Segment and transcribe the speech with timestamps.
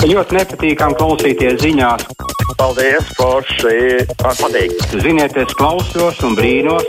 [0.00, 2.06] Ļoti nepatīkami klausīties ziņās.
[2.56, 4.06] Paldies, Forši!
[4.22, 4.72] Patīk!
[5.04, 6.88] Ziniet, es klausos un brīnos.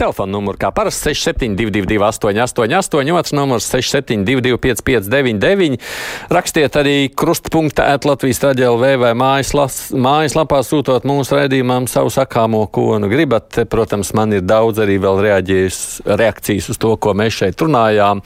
[0.00, 5.76] Telefona numurs kā parasti 6722, 888, otrs numurs 6722, 559,
[6.32, 9.52] rakstiet arī krustpunkta Latvijas raidījumā vai mājas,
[9.92, 13.60] mājaslapā sūtot mūsu raidījumam savu sakāmo, ko nu gribat.
[13.68, 18.24] Protams, man ir daudz arī vēl reakcijas uz to, ko mēs šeit runājām.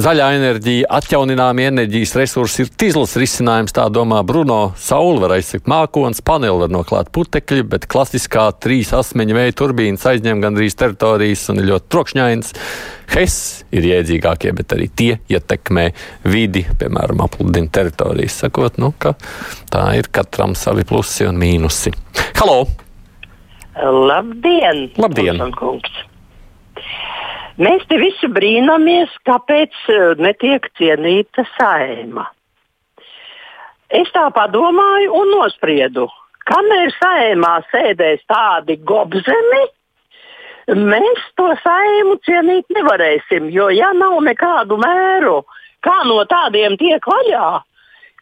[0.00, 4.72] Zaļā enerģija, atjaunināmie enerģijas resursi ir tīzls risinājums, tā domā Bruno.
[4.80, 10.40] Saula var aizsakt mākonis, paneli var noklāt putekļi, bet klasiskā trīs asmeņu vēja turbīnas aizņem
[10.40, 12.52] gandrīz teritoriju teritorijas un ir ļoti trokšņains.
[13.14, 13.36] HES
[13.74, 15.90] ir iedzīgākie, bet arī tie ietekmē
[16.24, 18.38] vidi, piemēram, apludina teritorijas.
[18.44, 19.14] Sakot, nu, ka
[19.70, 21.92] tā ir katram savi plusi un mīnusi.
[22.40, 22.64] Halo!
[23.74, 24.90] Labdien!
[25.02, 25.42] Labdien!
[27.54, 32.26] Mēs te visi brīnamies, kāpēc eh, netiek cienīta saima.
[33.94, 36.08] Es tā padomāju un nospriedu,
[36.50, 39.62] kamēr saimā sēdēs tādi gobzemi,
[40.72, 43.50] mēs to saimu cienīt nevarēsim.
[43.52, 45.42] Jo, ja nav nekādu mēru,
[45.84, 47.48] kā no tādiem tiek vaļā,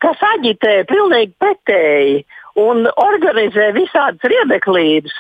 [0.03, 2.23] kas aģitē pilnīgi pretēji
[2.61, 5.15] un organizē visādas riebeklības,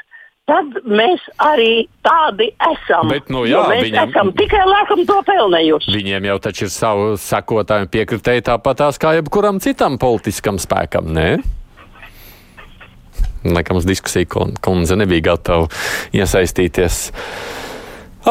[0.50, 3.08] tad mēs arī tādi esam.
[3.12, 5.94] Bet, nu, jā, mēs viņam, esam tikai laikam to pelnējuši.
[5.94, 11.12] Viņiem jau taču ir savu sekotāju un piekritēju tāpat tās kā jebkuram citam politiskam spēkam,
[11.14, 11.36] ne?
[13.44, 15.68] Laikam uz diskusiju kundze nebija gatava
[16.14, 17.04] iesaistīties.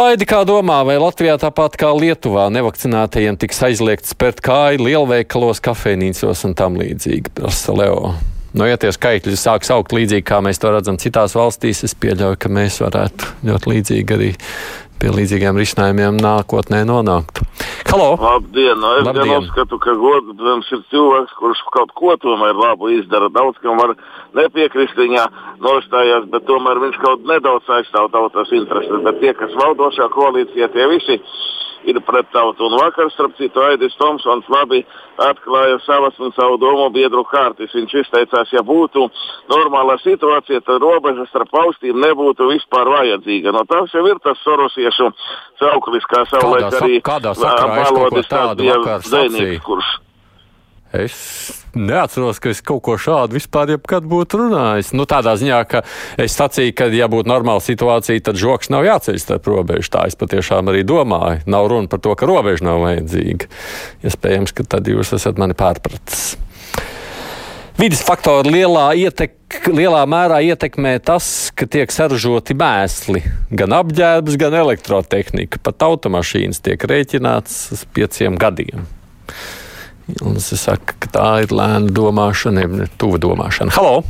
[0.02, 6.46] Aidi, kā domā, vai Latvijā tāpat kā Lietuvā nevakcinētajiem tiks aizliegts spērt kāju lielveikalos, kafejnīcos
[6.48, 8.14] un tam līdzīgi, prasa Leo.
[8.56, 12.40] Nu, ja tie skaitļi sāks augt līdzīgi, kā mēs to redzam citās valstīs, es pieļauju,
[12.40, 14.32] ka mēs varētu ļoti līdzīgi arī
[15.02, 17.42] pie līdzīgiem risinājumiem nākotnē nonākt.
[17.90, 18.14] Halo!
[18.22, 18.78] Labdien!
[18.80, 19.32] Nu, es Labdien.
[19.32, 23.32] gan uzskatu, ka godams ir cilvēks, kurš kaut ko tomēr labu izdara.
[23.34, 23.96] Daudz kam var
[24.38, 25.26] nepiekrist viņa
[25.66, 29.02] nostājās, bet tomēr viņš kaut nedaudz aizstāv tautas intereses.
[29.08, 31.18] Bet tie, kas valdošā koalīcijā, tie visi
[31.88, 32.68] ir pret tautu.
[32.68, 34.84] Un vakar, starp citu, Aidis Tomsons labi
[35.22, 37.74] atklāja savas un savu domu biedru kārtas.
[37.76, 39.08] Viņš izteicās, ja būtu
[39.52, 43.56] normāla situācija, tad robeža starp valstīm nebūtu vispār vajadzīga.
[43.56, 45.10] No tas jau ir tas sorosiešu
[45.62, 47.02] sauklis, kā savulaik arī
[48.30, 49.66] tādu vakar dzēnieks, sacīju?
[49.66, 49.92] kurš
[50.92, 54.92] Es neatceros, ka es kaut ko šādu vispār jebkad būtu runājis.
[54.98, 55.84] Nu, tādā ziņā, ka
[56.22, 59.92] es sacīju, ka, ja būtu normāla situācija, tad žoks nav jāceļ starp robežu.
[59.94, 61.44] Tā es patiešām arī domāju.
[61.52, 63.52] Nav runa par to, ka robeža nav vajadzīga.
[64.08, 66.32] Iespējams, ka tad jūs esat mani pārpratis.
[67.82, 69.34] Vides faktori lielā, ietek,
[69.72, 73.24] lielā mērā ietekmē tas, ka tiek saražoti mēsli,
[73.58, 75.58] gan apģērbs, gan elektrotehnika.
[75.66, 78.86] Pat automašīnas tiek rēķināts uz pieciem gadiem.
[80.36, 83.74] Es saku, ka tā ir lēna domāšana, ne tuva domāšana.
[83.78, 84.02] Halo!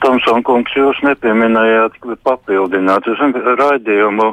[0.00, 3.06] Tomson kungs, jūs nepieminējāt, papildināt.
[3.10, 3.20] Es
[3.60, 4.28] raidījumu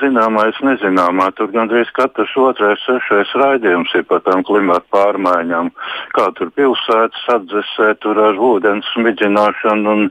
[0.00, 1.28] zināmais nezināmā.
[1.38, 5.70] Tur gandrīz katrs otrais, sešais raidījums ir par tām klimatu pārmaiņām.
[6.16, 10.10] Kā tur pilsētas atdzesē, tur ar ūdens smidzināšanu un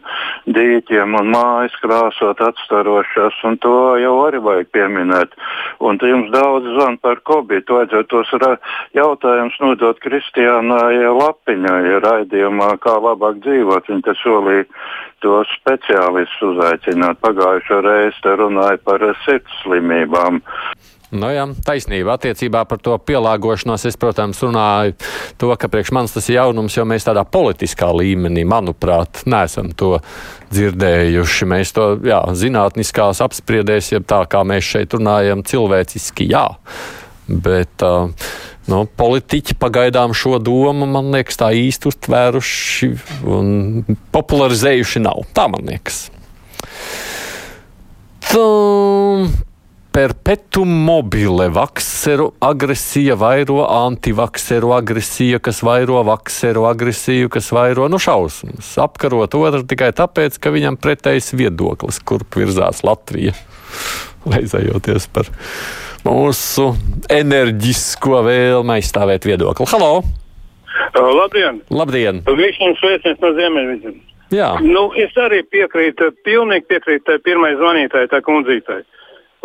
[0.56, 5.36] dīķiem un mājas krāsot atstarošās, un to jau arī vajag pieminēt.
[5.84, 8.32] Un te jums daudz zvan par kobitu, vajadzētu tos
[8.96, 13.90] jautājums nodot Kristiānai Lapiņai raidījumā, kā labāk dzīvot.
[13.90, 14.68] Viņa te solīja
[15.24, 17.22] tos speciālistus uzaicināt.
[17.24, 20.42] Pagājušo reizi runāja par sirds slimībām.
[21.14, 23.86] Nu, jā, taisnība attiecībā par to pielāgošanos.
[23.86, 24.96] Es, protams, runāju
[25.38, 30.00] to, ka priekš manis tas ir jaunums, jo mēs tādā politiskā līmenī, manuprāt, neesam to
[30.50, 31.50] dzirdējuši.
[31.54, 36.48] Mēs to jā, zinātniskās apspriedēs, ja tā kā mēs šeit runājam, cilvēciski jā.
[37.30, 38.10] Bet uh,
[38.72, 42.92] nu, politiķi pagaidām šo domu, man liekas, tā īsti uztvēruši
[43.28, 43.48] un
[44.16, 45.26] popularizējuši nav.
[45.36, 46.06] Tā man liekas.
[48.30, 48.46] Tā,
[49.94, 58.72] Perpetuum mobile, vakseru agresija vairo antivakseru agresiju, kas vairo vakseru agresiju, kas vairo nu šausmas.
[58.82, 63.36] Apkarot otru tikai tāpēc, ka viņam pretējs viedoklis, kurp virzās Latvija,
[64.34, 65.30] leizējoties par
[66.04, 66.72] mūsu
[67.12, 69.68] enerģisko vēlmi aizstāvēt viedokli.
[69.72, 69.92] Halo!
[70.94, 71.62] Uh, labdien!
[71.74, 72.24] Labdien!
[72.38, 74.10] Visiem sveiciens no Ziemeļvidzemes.
[74.34, 78.82] Jā, Nu, es arī piekrītu, pilnīgi piekrītu tai pirmai zvanītāji, tā kundzītai.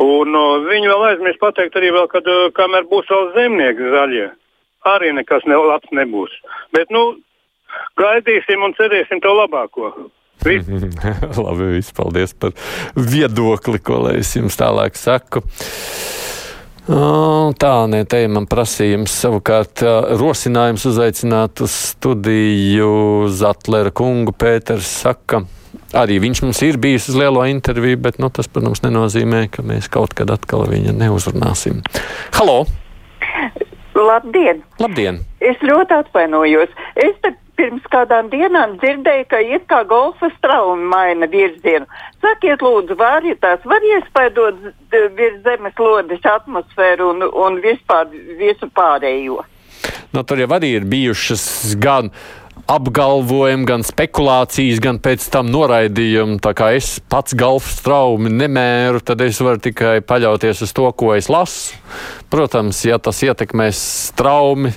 [0.00, 4.28] Un uh, viņi vēl aizmirst pateikt arī vēl, kad uh, kamēr būs vēl zemnieki zaļie,
[4.88, 6.32] arī nekas ne, labs nebūs.
[6.76, 7.18] Bet, nu,
[8.00, 9.92] gaidīsim un cerēsim to labāko.
[11.44, 12.54] Labi, viss paldies par
[12.94, 15.42] viedokli, ko lai es jums tālāk saku.
[16.88, 17.28] O,
[17.60, 19.82] Tā, nē, te man prasījums savukārt
[20.20, 25.42] rosinājums uzaicināt uz studiju Zatlera kungu Pēters saka.
[25.96, 29.88] Arī viņš mums ir bijis uz lielo interviju, bet nu, tas, protams, nenozīmē, ka mēs
[29.92, 31.82] kaut kad atkal viņu neuzrunāsim.
[32.36, 32.62] Halo!
[33.98, 34.62] Labdien!
[34.80, 35.22] Labdien!
[35.44, 36.72] Es ļoti atvainojos.
[36.96, 41.88] Es te pirms kādām dienām dzirdēju, ka it kā golfa straumi maina virzienu.
[42.22, 44.62] Sakiet, lūdzu, var, ja tās var iespaidot
[45.18, 48.10] virs zemes lodes atmosfēru un, un vispār
[48.40, 49.42] visu pārējo.
[50.14, 52.08] Nu, tur jau arī ir bijušas gan
[52.66, 56.38] apgalvojumi, gan spekulācijas, gan pēc tam noraidījumi.
[56.44, 61.12] Tā kā es pats golfa straumi nemēru, tad es varu tikai paļauties uz to, ko
[61.16, 61.78] es lasu.
[62.28, 63.78] Protams, ja tas ietekmēs
[64.10, 64.74] straumi,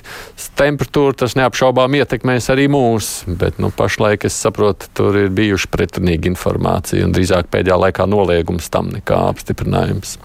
[0.56, 3.10] temperatūru, tas neapšaubām ietekmēs arī mūs.
[3.26, 8.72] Bet nu, pašlaik es saprotu, tur ir bijuši pretrunīgi informācija un drīzāk pēdējā laikā noliegums
[8.72, 10.16] tam nekā apstiprinājums.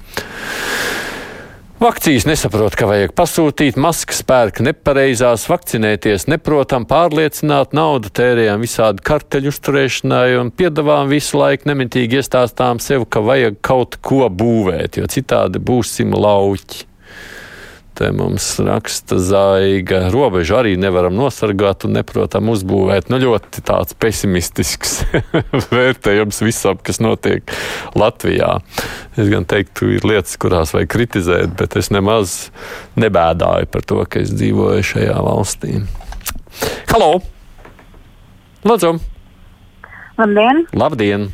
[1.78, 9.52] Vakcijas nesaprot, ka vajag pasūtīt, maskas pērk nepareizās, vakcinēties neprotam, pārliecināt, naudu tērējam visādi karteļu
[9.54, 15.62] uzturēšanai un piedāvām visu laiku nemitīgi iestāstām sev, ka vajag kaut ko būvēt, jo citādi
[15.62, 16.88] būsim lauķi.
[17.98, 20.04] Te mums raksta zaiga.
[20.14, 23.08] Robežu arī nevaram nosargāt un neprotam uzbūvēt.
[23.10, 25.00] Nu, ļoti tāds pesimistisks
[25.74, 27.50] vērtējums visam, kas notiek
[27.98, 28.60] Latvijā.
[29.18, 32.38] Es gan teiktu, ir lietas, kurās vajag kritizēt, bet es nemaz
[33.02, 35.80] nebēdāju par to, ka es dzīvoju šajā valstī.
[36.94, 37.16] Halo!
[38.68, 38.94] Lūdzu!
[40.22, 40.66] Labdien!
[40.78, 41.30] Labdien!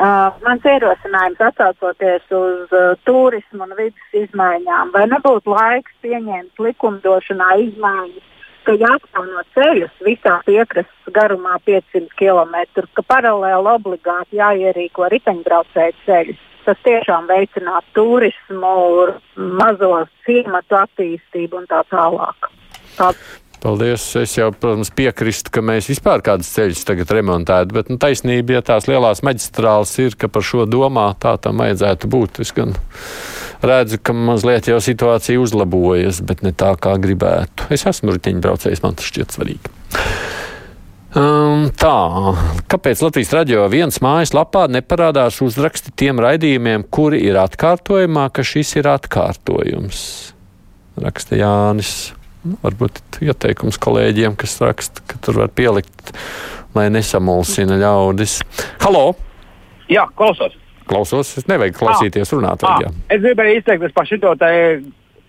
[0.00, 7.48] Uh, mans ierosinājums atsaucoties uz uh, turismu un vidas izmaiņām, vai nebūtu laiks pieņemt likumdošanā
[7.66, 8.30] izmaiņas,
[8.64, 12.56] ka jāatjauno ceļus visā piekrastes garumā 500 km,
[12.96, 16.40] ka paralēli obligāti jāierīko riteņbraucēju ceļus.
[16.64, 18.74] Tas tiešām veicinātu turismu,
[19.60, 19.92] mazo
[20.24, 22.48] ciematu attīstību un tā tālāk.
[22.96, 23.12] Tā
[23.60, 24.04] Paldies.
[24.16, 28.62] Es jau, protams, piekrītu, ka mēs vispār kādus ceļus tagad remontētu, bet nu, taisnība, ja
[28.64, 32.40] tās lielās maģistrāles ir, ka par šo domā, tā tam vajadzētu būt.
[32.40, 32.72] Es gan
[33.60, 37.68] redzu, ka mazliet jau situācija uzlabojas, bet ne tā, kā gribētu.
[37.76, 39.74] Es esmu riteņbraucējs, man tas šķiet svarīgi.
[41.10, 41.96] Um, tā,
[42.70, 48.88] kāpēc Latvijas radio viens mājaslapā neparādās uzraksti tiem raidījumiem, kuri ir atkārtojumā, ka šis ir
[48.92, 50.00] atkārtojums?
[51.02, 51.92] Raksta Jānis.
[52.40, 56.14] Nu, varbūt ieteikums kolēģiem, kas raksta, ka tur var pielikt,
[56.72, 58.38] lai nesamulsina ļaudis.
[58.80, 59.10] Halo!
[59.92, 60.54] Jā, klausos.
[60.88, 62.88] Klausos, es nevajag klausīties runātājā.
[62.88, 64.52] Ah, es gribēju izteikties par šo te,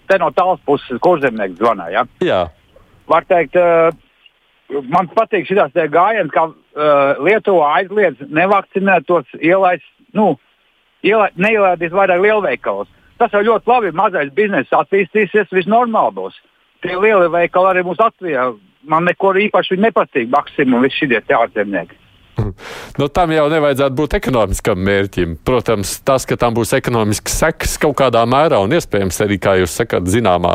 [0.08, 2.06] te no tālas puses, kur zemnieks zvanīja.
[2.06, 2.30] Ja?
[2.30, 2.40] Jā.
[3.12, 10.38] Var teikt, uh, man patīk šis gājiens, ka uh, Lietuva aizliedz nevakcinētos ielaist, nu,
[11.04, 12.88] iela, neielaidīs vairāk lielveikalos.
[13.20, 16.40] Tas jau ļoti labi, mazais bizness attīstīsies, viss normāli būs.
[16.82, 18.52] Tie lielie veikali arī mūs Latvijā.
[18.90, 22.02] Man neko īpaši nepatīk, Maksim un visi šie ārzemnieki.
[22.98, 25.36] Nu, tam jau nevajadzētu būt ekonomiskam mērķim.
[25.48, 29.76] Protams, tas, ka tam būs ekonomisks seks kaut kādā mērā, un iespējams arī, kā jūs
[29.82, 30.54] sakat, zināmā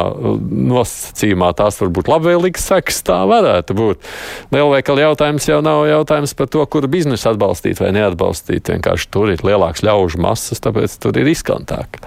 [0.73, 4.09] nosacījumā tās var būt labvēlīgs seks, tā varētu būt.
[4.55, 8.73] Lielveikala jautājums jau nav jautājums par to, kuru biznesu atbalstīt vai neatbalstīt.
[8.73, 12.01] Vienkārši tur ir lielāks ļaužu masas, tāpēc tur ir riskantāk.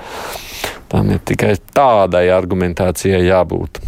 [0.89, 3.81] Tam ir tikai tādai argumentācijai jābūt.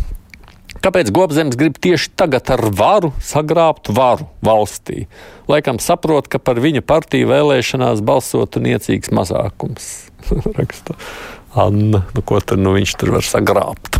[0.81, 5.03] Kāpēc Gobzems grib tieši tagad ar varu sagrābt varu valstī?
[5.45, 9.91] Laikam saprot, ka par viņa partiju vēlēšanās balsotu niecīgs mazākums.
[10.57, 10.95] Raksta
[11.53, 13.99] Anna, nu ko tad nu viņš tur var sagrābt?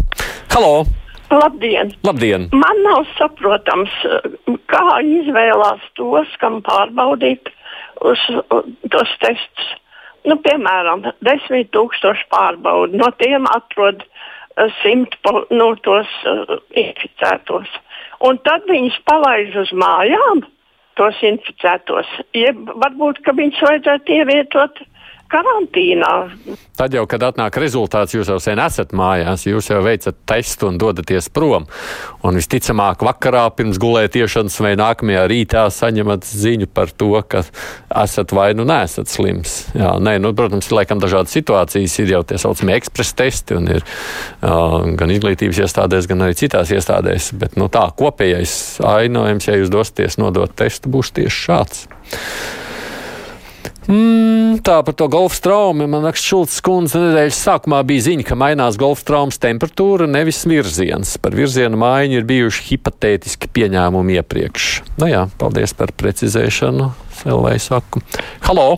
[0.56, 0.88] Halo!
[1.30, 1.94] Labdien!
[2.02, 2.50] Labdien!
[2.50, 3.94] Man nav saprotams,
[4.74, 7.54] kā izvēlās tos, kam pārbaudīt
[8.02, 8.26] uz,
[8.90, 9.70] tos testus.
[10.26, 14.02] Nu, piemēram, desmit tūkstoši pārbaudu, no tiem atrod
[14.82, 15.16] simt
[15.50, 17.70] nu, tos uh, inficētos.
[18.28, 20.44] Un tad viņus palaiž uz mājām,
[21.00, 22.10] tos inficētos.
[22.38, 24.82] Jeb varbūt, ka viņus vajadzētu ievietot
[25.32, 26.12] karantīnā.
[26.78, 30.80] Tad jau, kad atnāk rezultāts, jūs jau sen esat mājās, jūs jau veicat testu un
[30.82, 31.68] dodaties prom.
[32.26, 37.44] Un visticamāk, vakarā pirms gulētiešanas vai nākamajā rītā saņemat ziņu par to, ka
[38.04, 39.58] esat vai nu nesat slims.
[39.78, 43.70] Jā, nē, nu, protams, ir laikam dažādas situācijas, ir jau tie saucamie ekspresa testi un
[43.78, 47.32] ir uh, gan izglītības iestādēs, gan arī citās iestādēs.
[47.42, 51.86] Bet nu, tā kopējais ainojums, ja jūs dosieties nodot testu, būs tieši šāds.
[53.90, 55.88] Mm, tā par to golfa traumu.
[55.90, 61.16] Man liekas, Šulcs kundze nedēļas sākumā bija ziņa, ka mainās golfa traumas temperatūra, nevis virziens.
[61.22, 64.70] Par virzienu maiņu ir bijuši hipotētiski pieņēmumi iepriekš.
[65.02, 68.04] Nu jā, paldies par precizēšanu, Selvai saku.
[68.46, 68.76] Halo!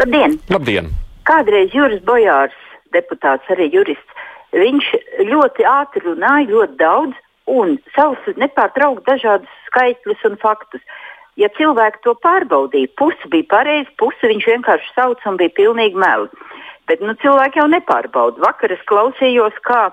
[0.00, 0.40] Labdien!
[0.48, 0.94] Labdien!
[1.28, 2.56] Kādreiz Juris Bojārs,
[2.96, 4.10] deputāts, arī jurists,
[4.50, 4.86] Viņš
[5.28, 7.18] ļoti ātri runāja, ļoti daudz
[7.50, 10.82] un savus nepārtraukti dažādus skaitļus un faktus.
[11.38, 16.28] Ja cilvēki to pārbaudīja, pusi bija pareizi, pusi viņš vienkārši sauc un bija pilnīgi meli.
[16.90, 18.42] Bet nu, cilvēki jau nepārbauda.
[18.42, 19.92] Vakar es klausījos, kā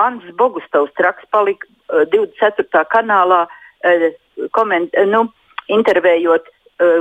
[0.00, 2.82] Anns Bogustovs traks palika uh, 24.
[2.90, 4.08] kanālā uh,
[4.56, 5.28] koment, nu,
[5.70, 6.48] intervējot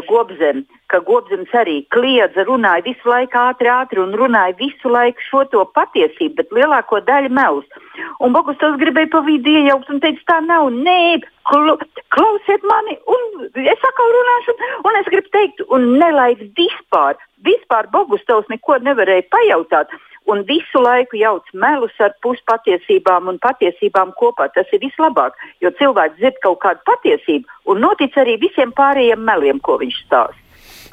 [0.09, 5.43] Gobzem, ka Gobzems arī kliedza, runāja visu laiku ātri, ātri un runāja visu laiku šo
[5.53, 7.79] to patiesību, bet lielāko daļu melus.
[8.19, 11.73] Un Bogustovs gribēja pa vidu iejaukt un teica, tā nav, nē, kl
[12.13, 18.51] klausiet mani, un es atkal runāšu, un es gribu teikt, un nelaid vispār, vispār Bogustovs
[18.51, 19.95] neko nevarēja pajautāt
[20.29, 24.49] un visu laiku jauc melus ar puspatiesībām un patiesībām kopā.
[24.55, 29.59] Tas ir vislabāk, jo cilvēks dzird kaut kādu patiesību un notic arī visiem pārējiem meliem,
[29.63, 30.39] ko viņš stāsta.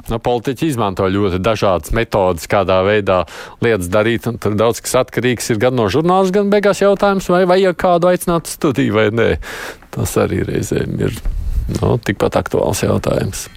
[0.07, 3.19] Nu, politiķi izmanto ļoti dažādas metodas, kādā veidā
[3.61, 4.25] lietas darīt.
[4.41, 8.49] Tur daudz kas atkarīgs ir gan no žurnāla, gan beigās jautājums, vai vajag kādu aicināt
[8.49, 9.29] studiju vai nē.
[9.93, 11.19] Tas arī reizēm ir
[11.81, 13.49] nu, tikpat aktuāls jautājums.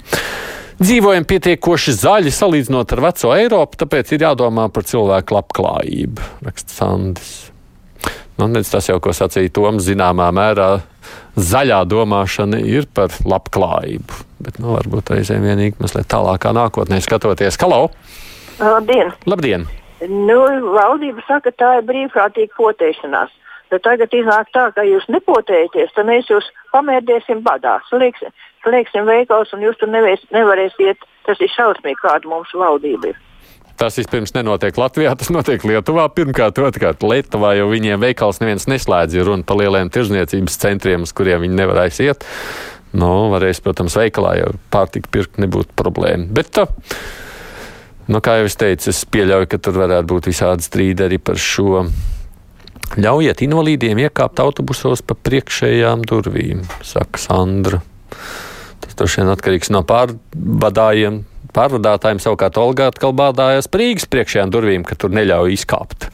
[0.83, 7.29] Dzīvojam pietiekoši zaļi salīdzinot ar veco Eiropu, tāpēc ir jādomā par cilvēku labklājību, raksta Sandis.
[8.41, 10.71] Nu, tas jau, ko sacīja Toms, zināmā mērā
[11.39, 14.19] zaļā domāšana ir par labklājību.
[14.43, 17.61] Bet nu, varbūt reizēm vienīgi mazliet tālākā nākotnē skatoties.
[17.63, 17.85] Halo!
[18.59, 19.15] Labdien!
[19.31, 19.69] Labdien.
[20.11, 20.41] Nu,
[20.75, 23.31] valdība saka, tā ir brīvprātīga potēšanās.
[23.73, 27.79] Bet tagad iznāk tā, ka jūs nepotēties, tad mēs jūs pamērdēsim badā.
[27.89, 28.33] Slieksim,
[28.67, 31.09] slieksim veikals un jūs tur nevēs, nevarēsiet.
[31.25, 33.21] Tas ir šausmīgi, kāda mums valdība ir.
[33.81, 36.05] Tas vispirms nenotiek Latvijā, tas notiek Lietuvā.
[36.15, 41.15] Pirmkārt, otrkārt, Lietuvā jau viņiem veikals neviens neslēdz, ir runa par lieliem tirzniecības centriem, uz
[41.17, 42.27] kuriem viņi nevarēs iet.
[42.93, 46.29] Nu, varēs, protams, veikalā jau pārtika pirkt nebūtu problēma.
[46.37, 46.61] Bet,
[48.13, 51.41] nu, kā jau es teicu, es pieļauju, ka tur varētu būt visādi strīdi arī par
[51.41, 51.87] šo.
[53.01, 57.81] Ļaujiet invalīdiem iekāpt autobusos pa priekšējām durvīm, saka Sandra.
[58.83, 61.23] Tas droši vien atkarīgs no pārvadājiem,
[61.53, 66.09] Pārvadātājiem savukārt Olga atkal bādājas Rīgas priekšējām durvīm, ka tur neļauj izkāpt.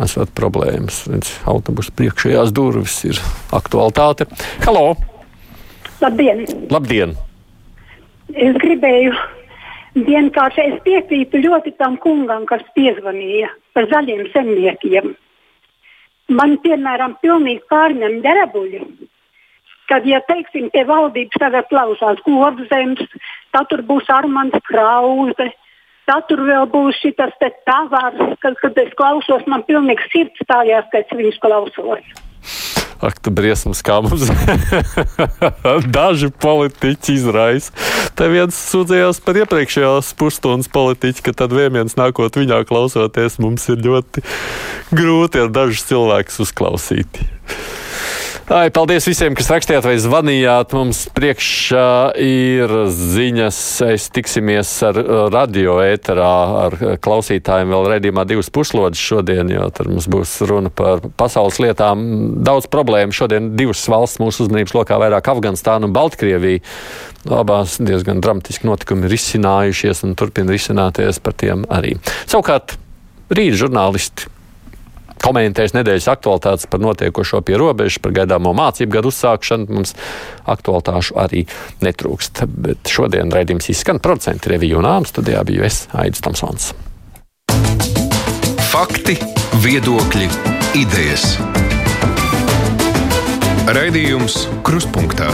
[0.00, 1.02] Esat problēmas.
[1.50, 3.20] Autobusu priekšējās durvis ir
[3.52, 4.24] aktualitāte.
[4.64, 4.94] Halo!
[6.00, 6.46] Labdien!
[6.72, 7.12] Labdien!
[8.32, 9.12] Es gribēju
[10.06, 15.12] vienkārši, es piekrītu ļoti tam kungam, kas piezvanīja par zaļiem zemniekiem.
[16.30, 18.84] Man, piemēram, pilnīgi pārņem derabuļi
[19.90, 23.02] kad, ja teiksim, pie valdības tagad klausās Gorzems,
[23.54, 25.48] tad tur būs Armands Krause,
[26.06, 27.18] tad tur vēl būs šis
[27.66, 32.18] tavārs, kad, kad es klausos, man pilnīgi sirds stājās, kad es viņus klausos.
[33.00, 34.28] Ak, tu briesmas, kā mums
[35.96, 37.72] daži politiķi izraisa.
[38.18, 43.82] Te viens sūdzējās par iepriekšējās pusstundas politiķi, ka tad vienviens nākot viņā klausoties, mums ir
[43.86, 44.24] ļoti
[44.94, 47.22] grūti ar dažus cilvēkus uzklausīt.
[48.50, 50.72] Ai, paldies visiem, kas rakstījāt vai zvanījāt.
[50.74, 53.58] Mums priekšā ir ziņas.
[53.94, 54.96] Es tiksimies ar
[55.30, 56.30] radio ēterā
[56.64, 62.02] ar klausītājiem vēl redzījumā divas puslodes šodien, jo tur mums būs runa par pasaules lietām.
[62.42, 66.64] Daudz problēmu šodien divas valsts mūsu uzmanības lokā vairāk Afganistāna un Baltkrievija.
[67.30, 71.94] Abās diezgan dramatiski notikumi ir izcinājušies un turpina risināties par tiem arī.
[72.26, 72.74] Savukārt
[73.30, 74.26] rīt žurnālisti
[75.24, 79.68] komentēs nedēļas aktualitātes par notiekošo pie robežas, par gaidāmo mācību gadu uzsākšanu.
[79.70, 79.94] Mums
[80.50, 81.44] aktualitāšu arī
[81.84, 82.44] netrūkst.
[82.50, 86.72] Bet šodien raidījums izskan procentu reviju un āmu studijā biju es, Aidis Tomsons.
[88.70, 89.16] Fakti,
[89.64, 90.28] viedokļi,
[90.78, 91.34] idejas.
[93.70, 95.30] Raidījums Kruspunktā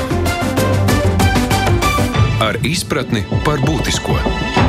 [2.43, 4.66] ar izpratni par būtisko.